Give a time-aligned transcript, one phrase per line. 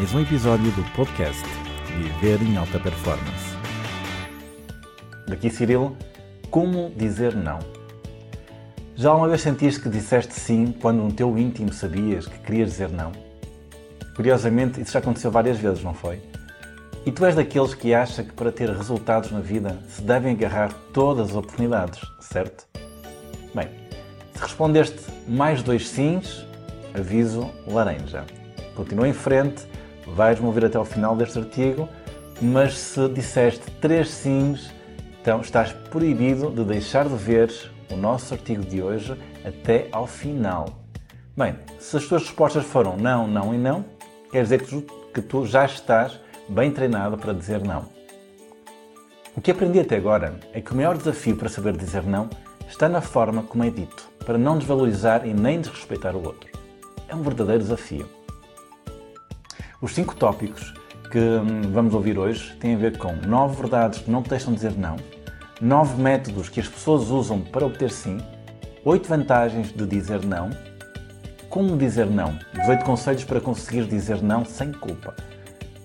[0.00, 1.44] mais um episódio do podcast
[1.98, 3.54] Viver em Alta Performance.
[5.28, 5.94] Daqui Cirilo,
[6.50, 7.58] como dizer não?
[8.96, 12.88] Já alguma vez sentiste que disseste sim quando no teu íntimo sabias que querias dizer
[12.88, 13.12] não?
[14.16, 16.18] Curiosamente, isso já aconteceu várias vezes, não foi?
[17.04, 20.72] E tu és daqueles que acha que para ter resultados na vida se devem agarrar
[20.94, 22.66] todas as oportunidades, certo?
[23.54, 23.68] Bem,
[24.34, 24.98] se respondeste
[25.28, 26.46] mais dois sims,
[26.94, 28.24] aviso laranja.
[28.74, 29.68] Continua em frente,
[30.06, 31.88] vais mover até ao final deste artigo,
[32.40, 34.70] mas se disseste três sims,
[35.20, 37.52] então estás proibido de deixar de ver
[37.90, 40.66] o nosso artigo de hoje até ao final.
[41.36, 43.84] Bem, se as tuas respostas foram não, não e não,
[44.30, 47.84] quer dizer que tu, que tu já estás bem treinado para dizer não.
[49.36, 52.28] O que aprendi até agora é que o maior desafio para saber dizer não
[52.68, 56.50] está na forma como é dito, para não desvalorizar e nem desrespeitar o outro.
[57.08, 58.08] É um verdadeiro desafio.
[59.82, 60.74] Os cinco tópicos
[61.10, 64.52] que hum, vamos ouvir hoje têm a ver com nove verdades que não te deixam
[64.52, 64.96] dizer não,
[65.58, 68.18] nove métodos que as pessoas usam para obter sim,
[68.84, 70.50] oito vantagens de dizer não,
[71.48, 75.16] como dizer não, 18 conselhos para conseguir dizer não sem culpa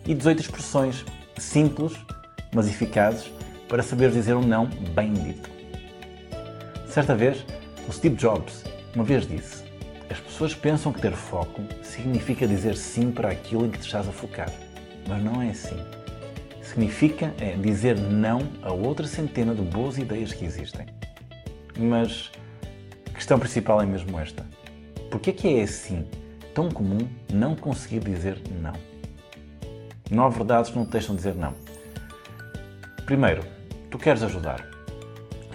[0.05, 1.05] e 18 expressões
[1.37, 1.93] simples,
[2.53, 3.31] mas eficazes
[3.69, 5.49] para saber dizer um não bem dito.
[6.85, 7.45] Certa vez,
[7.87, 9.64] o Steve Jobs uma vez disse:
[10.35, 14.11] pessoas pensam que ter foco significa dizer sim para aquilo em que te estás a
[14.11, 14.51] focar,
[15.07, 15.77] mas não é assim.
[16.61, 20.87] Significa é dizer não a outra centena de boas ideias que existem.
[21.79, 22.31] Mas
[23.09, 24.45] a questão principal é mesmo esta:
[25.09, 26.05] por que é assim
[26.53, 28.73] tão comum não conseguir dizer não?
[30.11, 31.53] Nove verdades que não te deixam dizer não.
[33.05, 33.41] Primeiro,
[33.89, 34.69] tu queres ajudar.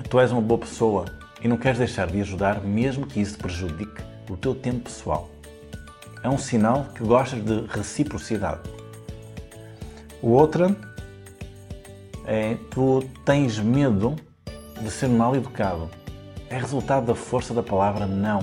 [0.09, 1.05] Tu és uma boa pessoa
[1.43, 5.29] e não queres deixar de ajudar, mesmo que isso te prejudique o teu tempo pessoal.
[6.23, 8.61] É um sinal que gostas de reciprocidade.
[10.23, 10.77] O outro
[12.27, 14.15] é tu tens medo
[14.81, 15.91] de ser mal educado.
[16.49, 18.41] É resultado da força da palavra não,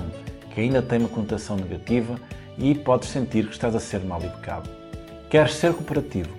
[0.52, 2.18] que ainda tem uma conotação negativa
[2.56, 4.68] e podes sentir que estás a ser mal educado.
[5.30, 6.30] Queres ser cooperativo.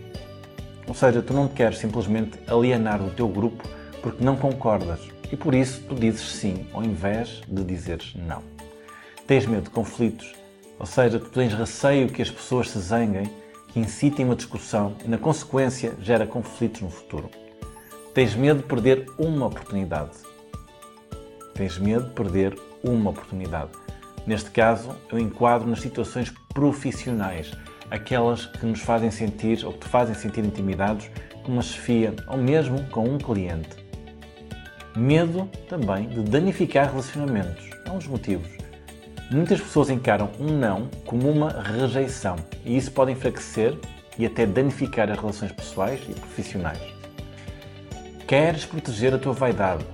[0.87, 3.63] Ou seja, tu não queres simplesmente alienar do teu grupo
[4.01, 4.99] porque não concordas
[5.31, 8.58] e por isso tu dizes sim ao invés de dizeres não.
[9.29, 10.33] Tens medo de conflitos,
[10.79, 13.29] ou seja, tu tens receio que as pessoas se zanguem,
[13.67, 17.29] que incitem uma discussão e, na consequência, gera conflitos no futuro.
[18.11, 20.17] Tens medo de perder uma oportunidade.
[21.53, 23.69] Tens medo de perder uma oportunidade.
[24.25, 27.51] Neste caso, eu enquadro nas situações profissionais
[27.91, 31.07] aquelas que nos fazem sentir ou que te fazem sentir intimidados
[31.43, 33.77] com uma chefia ou mesmo com um cliente.
[34.97, 37.69] Medo também de danificar relacionamentos.
[37.85, 38.68] Há uns motivos.
[39.31, 42.35] Muitas pessoas encaram um não como uma rejeição
[42.65, 43.77] e isso pode enfraquecer
[44.17, 46.81] e até danificar as relações pessoais e profissionais.
[48.27, 49.85] Queres proteger a tua vaidade.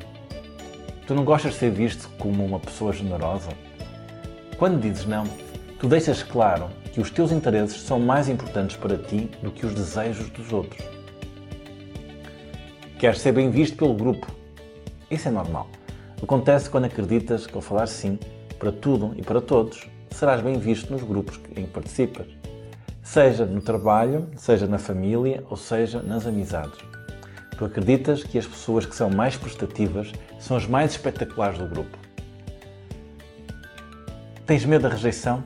[1.05, 3.49] Tu não gostas de ser visto como uma pessoa generosa?
[4.57, 5.25] Quando dizes não,
[5.79, 9.73] tu deixas claro que os teus interesses são mais importantes para ti do que os
[9.73, 10.81] desejos dos outros.
[12.97, 14.27] Queres ser bem visto pelo grupo.
[15.11, 15.67] Isso é normal.
[16.23, 18.17] Acontece quando acreditas que ao falar sim
[18.59, 22.27] para tudo e para todos, serás bem visto nos grupos em que participas.
[23.03, 26.79] Seja no trabalho, seja na família ou seja nas amizades.
[27.57, 31.97] Tu acreditas que as pessoas que são mais prestativas são as mais espetaculares do grupo.
[34.45, 35.43] Tens medo da rejeição?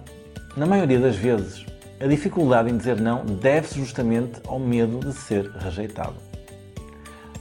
[0.58, 1.66] Na maioria das vezes,
[2.02, 6.16] a dificuldade em dizer não deve-se justamente ao medo de ser rejeitado.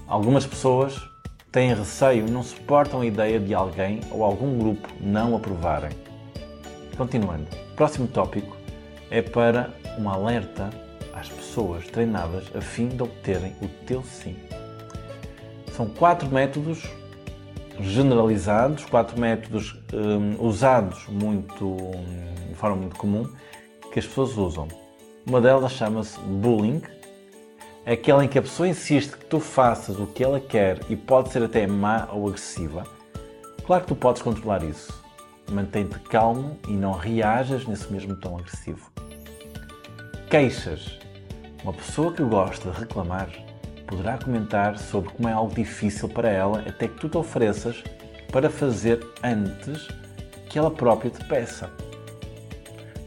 [0.07, 1.08] Algumas pessoas
[1.51, 5.91] têm receio e não suportam a ideia de alguém ou algum grupo não aprovarem.
[6.97, 8.57] Continuando, o próximo tópico
[9.11, 10.71] é para um alerta
[11.15, 14.37] às pessoas treinadas a fim de obterem o teu sim.
[15.73, 16.83] São quatro métodos
[17.81, 22.05] generalizados, quatro métodos um, usados muito, hum,
[22.49, 23.29] de forma muito comum,
[23.93, 24.69] que as pessoas usam.
[25.27, 26.83] Uma delas chama-se bullying,
[27.93, 31.31] aquela em que a pessoa insiste que tu faças o que ela quer e pode
[31.31, 32.85] ser até má ou agressiva.
[33.65, 34.93] Claro que tu podes controlar isso.
[35.51, 38.91] Mantém-te calmo e não reajas nesse mesmo tom agressivo.
[40.29, 40.99] Queixas.
[41.63, 43.31] Uma pessoa que gosta de reclamar
[43.87, 47.83] poderá comentar sobre como é algo difícil para ela até que tu te ofereças
[48.31, 49.89] para fazer antes
[50.51, 51.71] que ela própria te peça.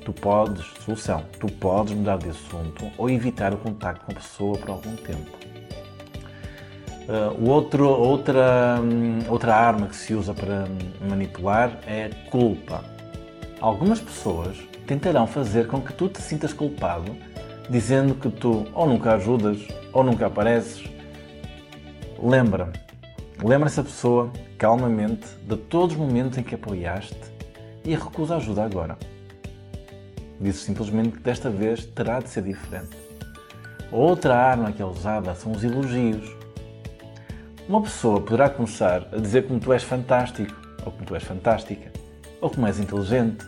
[0.04, 4.58] Tu podes, solução, tu podes mudar de assunto ou evitar o contacto com a pessoa
[4.58, 5.32] por algum tempo.
[7.08, 10.66] Uh, outro, outra, um, outra arma que se usa para
[11.08, 12.84] manipular é culpa.
[13.60, 14.58] Algumas pessoas
[14.88, 17.16] tentarão fazer com que tu te sintas culpado
[17.70, 19.60] dizendo que tu ou nunca ajudas
[19.94, 20.84] ou nunca apareces.
[22.22, 22.72] Lembra,
[23.42, 27.16] lembra essa pessoa calmamente de todos os momentos em que apoiaste
[27.84, 28.98] e recusa ajuda agora.
[30.42, 32.98] Diz simplesmente que desta vez terá de ser diferente.
[33.92, 36.36] Outra arma que é usada são os elogios.
[37.70, 41.92] Uma pessoa poderá começar a dizer como tu és fantástico, ou como tu és fantástica,
[42.42, 43.46] ou como és inteligente,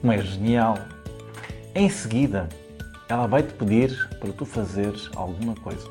[0.00, 0.76] como és genial.
[1.72, 2.48] Em seguida,
[3.08, 5.88] ela vai te pedir para tu fazeres alguma coisa.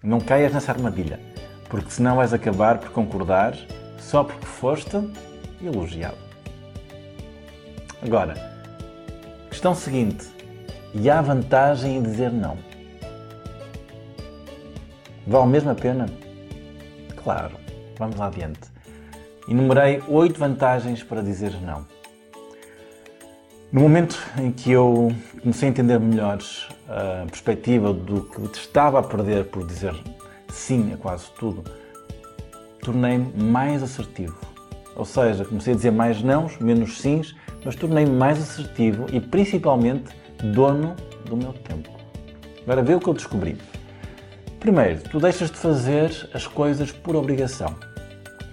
[0.00, 1.18] Não caias nessa armadilha,
[1.68, 3.56] porque senão vais acabar por concordar
[3.98, 4.96] só porque foste
[5.60, 6.18] elogiado.
[8.00, 8.53] Agora,
[9.64, 10.26] questão seguinte:
[10.92, 12.58] e há vantagem em dizer não?
[15.26, 16.06] Vale mesmo a pena?
[17.22, 17.54] Claro,
[17.98, 18.60] vamos lá adiante.
[19.48, 21.86] Enumerei oito vantagens para dizer não.
[23.72, 26.38] No momento em que eu comecei a entender melhor
[26.86, 29.94] a perspectiva do que estava a perder por dizer
[30.48, 31.64] sim a quase tudo,
[32.82, 34.53] tornei-me mais assertivo.
[34.96, 40.14] Ou seja, comecei a dizer mais nãos, menos sims, mas tornei-me mais assertivo e principalmente
[40.42, 40.94] dono
[41.24, 41.90] do meu tempo.
[42.62, 43.56] Agora vê o que eu descobri.
[44.60, 47.74] Primeiro, tu deixas de fazer as coisas por obrigação.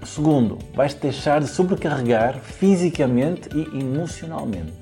[0.03, 4.73] Segundo, vais-te deixar de sobrecarregar fisicamente e emocionalmente.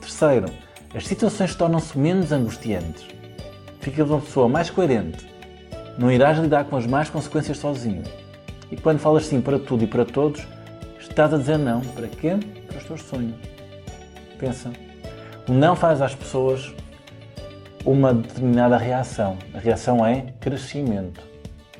[0.00, 0.46] Terceiro,
[0.94, 3.04] as situações tornam-se menos angustiantes.
[3.80, 5.24] Ficas uma pessoa mais coerente.
[5.98, 8.02] Não irás lidar com as más consequências sozinho.
[8.70, 10.44] E quando falas sim para tudo e para todos,
[11.14, 11.80] estás a dizer não.
[11.80, 12.36] Para quê?
[12.66, 13.36] Para os teus sonhos.
[14.36, 14.72] Pensa.
[15.48, 16.74] O não faz às pessoas
[17.84, 19.38] uma determinada reação.
[19.54, 21.20] A reação é crescimento.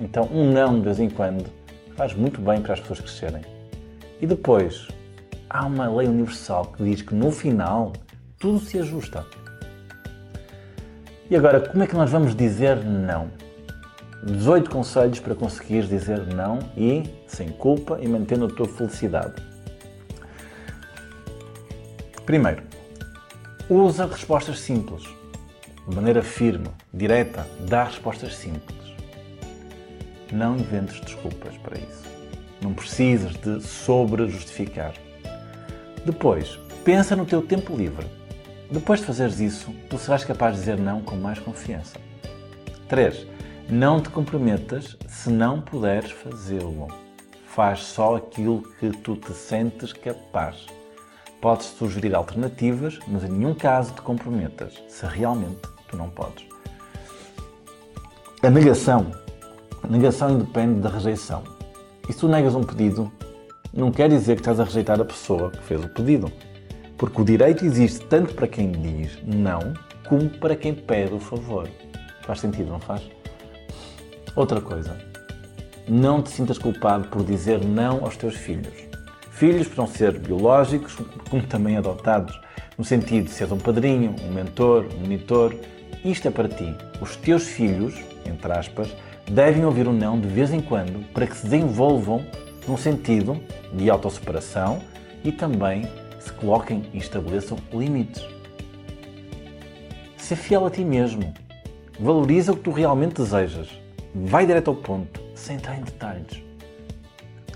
[0.01, 1.47] Então, um não de vez em quando
[1.97, 3.43] faz muito bem para as pessoas crescerem.
[4.21, 4.87] E depois,
[5.51, 7.93] há uma lei universal que diz que no final
[8.39, 9.27] tudo se ajusta.
[11.29, 13.31] E agora, como é que nós vamos dizer não?
[14.25, 19.35] 18 conselhos para conseguires dizer não e sem culpa e mantendo a tua felicidade.
[22.25, 22.63] Primeiro,
[23.69, 25.03] usa respostas simples,
[25.87, 28.79] de maneira firme, direta, dá respostas simples.
[30.33, 32.05] Não inventes desculpas para isso.
[32.63, 34.95] Não precisas de sobre-justificar.
[36.07, 38.07] Depois, pensa no teu tempo livre.
[38.71, 41.99] Depois de fazeres isso, tu serás capaz de dizer não com mais confiança.
[42.89, 43.27] 3.
[43.69, 46.89] Não te comprometas se não puderes fazê-lo.
[47.47, 50.67] Faz só aquilo que tu te sentes capaz.
[51.41, 56.45] Podes sugerir alternativas, mas em nenhum caso te comprometas se realmente tu não podes.
[58.43, 59.13] A negação.
[59.83, 61.43] A negação independe da rejeição.
[62.07, 63.11] E se tu negas um pedido,
[63.73, 66.31] não quer dizer que estás a rejeitar a pessoa que fez o pedido.
[66.99, 69.73] Porque o direito existe tanto para quem diz não,
[70.07, 71.67] como para quem pede o favor.
[72.23, 73.14] Faz sentido, não faz?
[74.37, 74.97] Outra coisa.
[75.89, 78.75] Não te sintas culpado por dizer não aos teus filhos.
[79.31, 80.97] Filhos poderão ser biológicos,
[81.31, 82.41] como também adotados,
[82.77, 85.55] no sentido de ser um padrinho, um mentor, um monitor.
[86.05, 86.75] Isto é para ti.
[87.01, 87.95] Os teus filhos,
[88.27, 88.89] entre aspas,
[89.31, 92.27] devem ouvir o um não de vez em quando para que se desenvolvam
[92.67, 93.41] num sentido
[93.73, 94.83] de autosseparação
[95.23, 95.89] e também
[96.19, 98.27] se coloquem e estabeleçam limites.
[100.17, 101.33] Ser fiel a ti mesmo.
[102.01, 103.84] Valoriza o que tu realmente desejas.
[104.15, 106.43] Vai direto ao ponto, sem entrar em detalhes.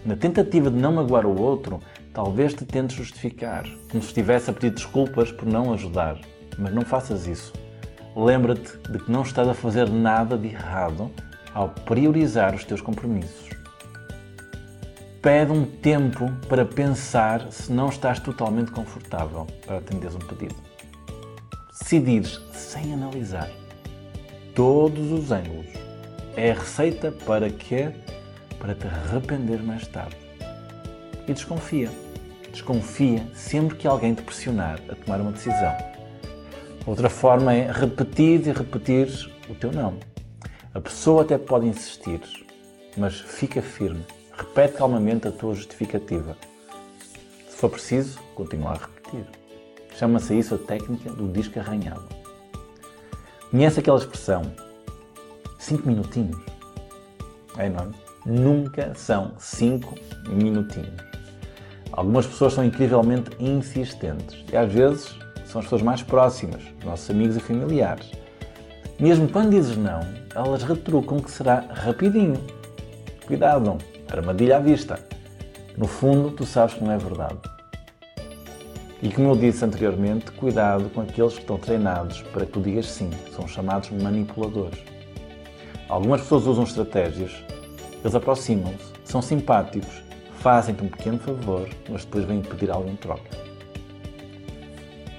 [0.05, 1.81] Na tentativa de não magoar o outro,
[2.13, 6.19] talvez te tentes justificar, como se estivesse a pedir desculpas por não ajudar.
[6.59, 7.53] Mas não faças isso.
[8.17, 11.11] Lembra-te de que não estás a fazer nada de errado
[11.55, 13.59] ao priorizar os teus compromissos
[15.23, 20.55] pede um tempo para pensar se não estás totalmente confortável para atenderes um pedido.
[21.71, 23.51] Decidires sem analisar
[24.55, 25.67] todos os ângulos
[26.37, 27.91] é a receita para quê?
[28.59, 30.17] Para te arrepender mais tarde.
[31.27, 31.91] E desconfia.
[32.53, 35.77] Desconfia sempre que alguém te pressionar a tomar uma decisão.
[36.87, 39.95] Outra forma é repetir e repetir o teu não.
[40.75, 42.21] A pessoa até pode insistir,
[42.97, 44.05] mas fica firme
[44.39, 46.37] Repete calmamente a tua justificativa.
[47.49, 49.27] Se for preciso, continua a repetir.
[49.97, 52.09] Chama-se isso a técnica do disco arranhado.
[53.51, 54.43] Conhece aquela expressão?
[55.59, 56.41] Cinco minutinhos.
[57.59, 57.95] É enorme.
[58.25, 59.95] Nunca são cinco
[60.29, 61.03] minutinhos.
[61.93, 67.37] Algumas pessoas são incrivelmente insistentes e às vezes são as pessoas mais próximas, nossos amigos
[67.37, 68.11] e familiares.
[69.01, 70.01] Mesmo quando dizes não,
[70.35, 72.41] elas retrucam que será rapidinho.
[73.27, 73.79] Cuidado,
[74.11, 74.99] Armadilha à vista.
[75.77, 77.39] No fundo, tu sabes que não é verdade.
[79.03, 82.87] E como eu disse anteriormente, cuidado com aqueles que estão treinados para que tu digas
[82.87, 84.98] sim, são chamados manipuladores.
[85.89, 87.33] Algumas pessoas usam estratégias,
[88.01, 90.03] eles aproximam-se, são simpáticos,
[90.35, 93.31] fazem-te um pequeno favor, mas depois vêm pedir algo em troca.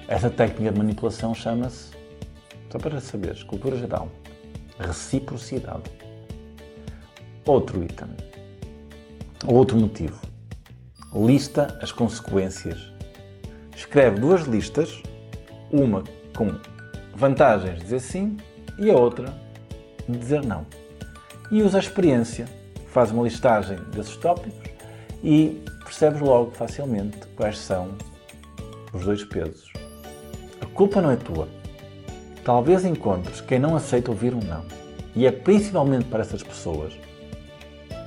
[0.06, 1.90] Essa técnica de manipulação chama-se,
[2.70, 4.08] só para saberes, cultura geral,
[4.78, 5.90] reciprocidade.
[7.44, 8.08] Outro item,
[9.48, 10.20] outro motivo,
[11.12, 12.92] lista as consequências.
[13.74, 15.02] Escreve duas listas,
[15.72, 16.04] uma
[16.36, 16.54] com
[17.16, 18.36] vantagens de dizer sim
[18.78, 19.49] e a outra
[20.08, 20.66] de dizer não.
[21.50, 22.46] E usa a experiência,
[22.88, 24.70] faz uma listagem desses tópicos
[25.22, 27.96] e percebes logo facilmente quais são
[28.92, 29.70] os dois pesos.
[30.60, 31.48] A culpa não é tua.
[32.44, 34.64] Talvez encontres quem não aceita ouvir um não.
[35.14, 36.94] E é principalmente para essas pessoas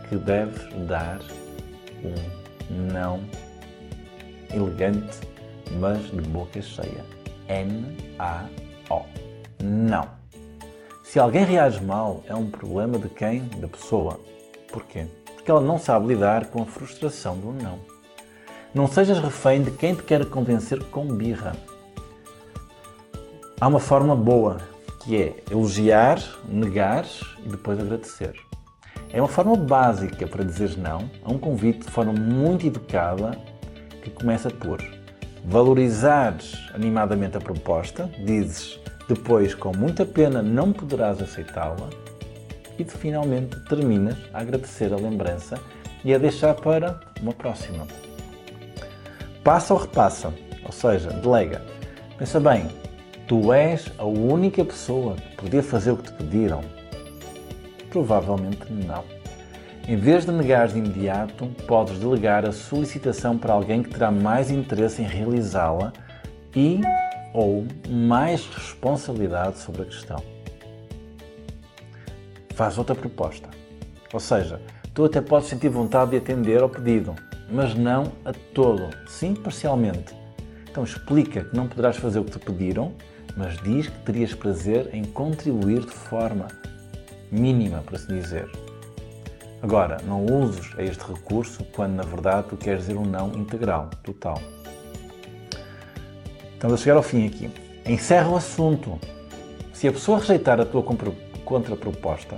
[0.07, 1.19] que deves dar
[2.03, 3.19] um não
[4.53, 5.19] elegante,
[5.79, 7.05] mas de boca cheia.
[7.49, 9.01] N-A-O.
[9.61, 10.22] Não.
[11.13, 13.41] Se alguém reage mal, é um problema de quem?
[13.59, 14.19] Da pessoa.
[14.71, 15.05] Porquê?
[15.35, 17.77] Porque ela não sabe lidar com a frustração do não.
[18.73, 21.55] Não sejas refém de quem te quer convencer com birra.
[23.61, 24.57] Há uma forma boa,
[25.01, 26.17] que é elogiar,
[26.49, 27.05] negar
[27.45, 28.33] e depois agradecer.
[29.11, 33.37] É uma forma básica para dizer não a um convite de forma muito educada
[34.01, 34.83] que começa por
[35.45, 41.89] valorizares animadamente a proposta, dizes depois com muita pena não poderás aceitá-la
[42.77, 45.59] e finalmente terminas a agradecer a lembrança
[46.03, 47.87] e a deixar para uma próxima.
[49.43, 50.33] Passa ou repassa,
[50.65, 51.61] ou seja, delega.
[52.17, 52.67] Pensa bem,
[53.27, 56.61] tu és a única pessoa que podia fazer o que te pediram.
[57.89, 59.03] Provavelmente não.
[59.87, 64.49] Em vez de negar de imediato, podes delegar a solicitação para alguém que terá mais
[64.49, 65.91] interesse em realizá-la
[66.55, 66.79] e
[67.33, 70.33] ou mais responsabilidade sobre a questão
[72.53, 73.49] faz outra proposta.
[74.13, 74.61] Ou seja,
[74.93, 77.15] tu até podes sentir vontade de atender ao pedido,
[77.49, 80.13] mas não a todo, sim parcialmente.
[80.69, 82.93] Então explica que não poderás fazer o que te pediram,
[83.35, 86.47] mas diz que terias prazer em contribuir de forma
[87.31, 88.49] mínima, para se dizer.
[89.61, 94.39] Agora, não uses este recurso quando na verdade tu queres dizer um não integral, total.
[96.63, 97.51] Estamos a chegar ao fim aqui.
[97.85, 98.97] Encerra o assunto.
[99.73, 100.81] Se a pessoa rejeitar a tua
[101.43, 102.37] contraproposta,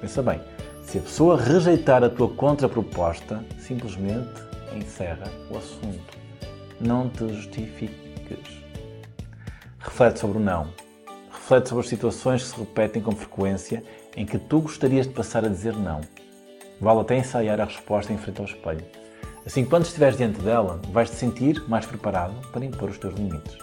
[0.00, 0.40] pensa bem,
[0.82, 4.42] se a pessoa rejeitar a tua contraproposta, simplesmente
[4.74, 6.18] encerra o assunto.
[6.80, 8.58] Não te justifiques.
[9.78, 10.66] Reflete sobre o não.
[11.30, 13.84] Reflete sobre as situações que se repetem com frequência
[14.16, 16.00] em que tu gostarias de passar a dizer não.
[16.80, 19.03] Vale até ensaiar a resposta em frente ao espelho.
[19.46, 23.58] Assim, quando estiveres diante dela, vais-te sentir mais preparado para impor os teus limites.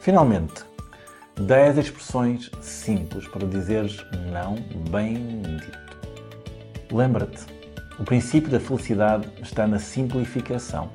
[0.00, 0.64] Finalmente,
[1.36, 4.54] 10 expressões simples para dizeres não
[4.90, 5.82] bem dito.
[6.92, 7.46] Lembra-te,
[7.98, 10.90] o princípio da felicidade está na simplificação.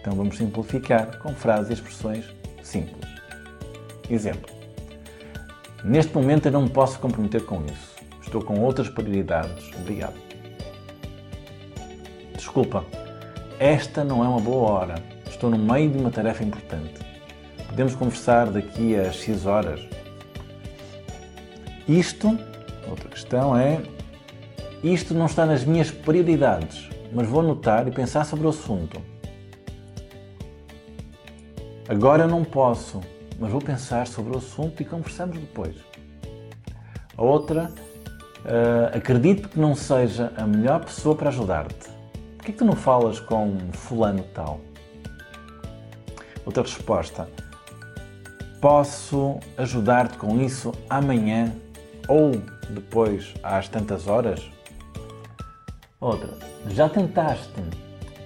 [0.00, 2.24] Então vamos simplificar com frases e expressões
[2.62, 3.10] simples.
[4.08, 4.50] Exemplo:
[5.84, 7.96] Neste momento eu não me posso comprometer com isso.
[8.22, 9.70] Estou com outras prioridades.
[9.78, 10.27] Obrigado.
[12.38, 12.84] Desculpa,
[13.58, 14.94] esta não é uma boa hora.
[15.28, 16.94] Estou no meio de uma tarefa importante.
[17.66, 19.80] Podemos conversar daqui a X horas.
[21.88, 22.38] Isto,
[22.88, 23.82] outra questão é,
[24.84, 29.02] isto não está nas minhas prioridades, mas vou anotar e pensar sobre o assunto.
[31.88, 33.00] Agora não posso,
[33.40, 35.74] mas vou pensar sobre o assunto e conversamos depois.
[37.16, 37.72] A outra,
[38.44, 41.97] uh, acredito que não seja a melhor pessoa para ajudar-te.
[42.48, 44.58] Por que, é que tu não falas com fulano tal?
[46.46, 47.28] Outra resposta,
[48.58, 51.52] Posso ajudar-te com isso amanhã
[52.08, 52.32] ou
[52.70, 54.50] depois às tantas horas?
[56.00, 56.30] Outra,
[56.70, 57.52] já tentaste,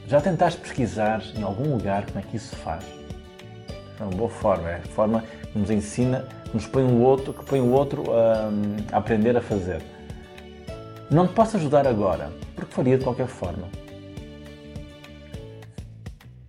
[0.06, 2.84] já tentaste pesquisar em algum lugar como é que isso se faz?
[3.98, 7.44] É uma boa forma, é a forma que nos ensina, nos põe o outro, que
[7.44, 9.82] põe o outro a, a aprender a fazer.
[11.10, 13.81] Não te posso ajudar agora, porque faria de qualquer forma.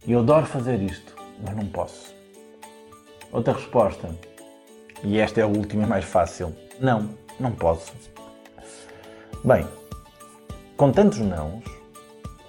[0.05, 2.13] Eu adoro fazer isto, mas não posso.
[3.31, 4.09] Outra resposta,
[5.01, 7.93] e esta é a última e mais fácil: não, não posso.
[9.45, 9.65] Bem,
[10.75, 11.63] com tantos nãos,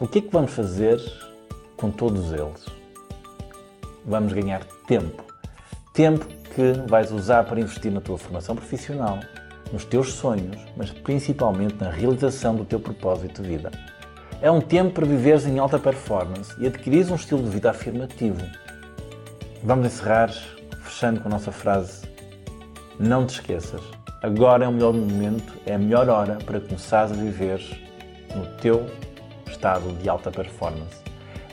[0.01, 1.01] o que é que vamos fazer
[1.77, 2.67] com todos eles?
[4.05, 5.23] Vamos ganhar tempo.
[5.93, 9.21] Tempo que vais usar para investir na tua formação profissional,
[9.73, 13.71] nos teus sonhos, mas principalmente na realização do teu propósito de vida.
[14.45, 18.45] É um tempo para viveres em alta performance e adquirires um estilo de vida afirmativo.
[19.63, 20.31] Vamos encerrar
[20.83, 22.07] fechando com a nossa frase:
[23.01, 23.81] Não te esqueças,
[24.23, 27.59] agora é o melhor momento, é a melhor hora para começares a viver
[28.37, 28.85] no teu
[29.47, 30.99] estado de alta performance.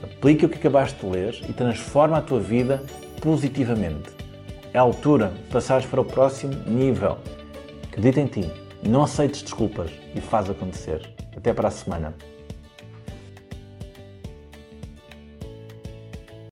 [0.04, 2.84] Aplica o que acabaste de ler e transforma a tua vida
[3.22, 4.10] positivamente.
[4.74, 7.20] É a altura de passares para o próximo nível.
[7.88, 8.52] Acredita em ti,
[8.86, 11.10] não aceites desculpas e faz acontecer.
[11.38, 12.14] Até para a semana.